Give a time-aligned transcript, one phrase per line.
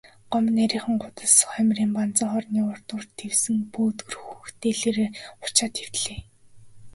[0.31, 5.09] Гомбо нарийхан гудас хоймрын банзан орны урдуур дэвсэн пөөдгөр хөх дээлээрээ
[5.41, 6.19] хучаад хэвтлээ.